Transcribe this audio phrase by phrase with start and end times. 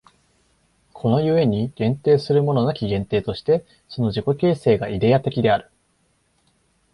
[0.93, 5.69] この故に限定するものなき限定として、その自己形成がイデヤ的である。